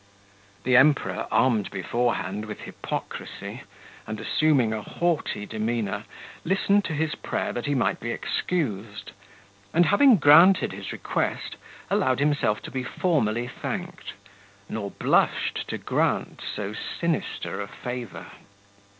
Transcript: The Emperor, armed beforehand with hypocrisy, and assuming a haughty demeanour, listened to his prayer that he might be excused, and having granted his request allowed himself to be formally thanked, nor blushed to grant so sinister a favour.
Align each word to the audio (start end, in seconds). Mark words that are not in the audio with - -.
The 0.63 0.75
Emperor, 0.77 1.27
armed 1.29 1.69
beforehand 1.69 2.45
with 2.45 2.61
hypocrisy, 2.61 3.61
and 4.07 4.19
assuming 4.19 4.73
a 4.73 4.81
haughty 4.81 5.45
demeanour, 5.45 6.05
listened 6.43 6.85
to 6.85 6.93
his 6.93 7.13
prayer 7.13 7.53
that 7.53 7.67
he 7.67 7.75
might 7.75 7.99
be 7.99 8.09
excused, 8.09 9.11
and 9.75 9.85
having 9.85 10.15
granted 10.15 10.71
his 10.71 10.91
request 10.91 11.55
allowed 11.91 12.17
himself 12.17 12.63
to 12.63 12.71
be 12.71 12.83
formally 12.83 13.47
thanked, 13.47 14.13
nor 14.67 14.89
blushed 14.89 15.67
to 15.67 15.77
grant 15.77 16.41
so 16.55 16.73
sinister 16.73 17.61
a 17.61 17.67
favour. 17.67 18.25